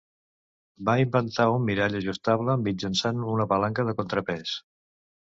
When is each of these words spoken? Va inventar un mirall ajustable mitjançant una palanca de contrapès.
Va 0.89 0.95
inventar 1.03 1.45
un 1.59 1.69
mirall 1.69 1.99
ajustable 2.01 2.57
mitjançant 2.65 3.23
una 3.37 3.49
palanca 3.55 3.89
de 3.93 3.99
contrapès. 4.03 4.61